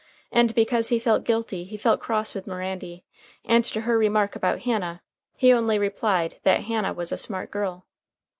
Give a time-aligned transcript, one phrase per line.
[0.31, 3.03] And because he felt guilty he felt cross with Mirandy,
[3.45, 5.03] and to her remark about Hannah
[5.37, 7.85] he only replied that "Hannah was a smart girl."